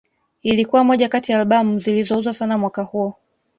[0.43, 3.15] Ilikuwa moja kati ya Albamu zilizouzwa sana mwaka huo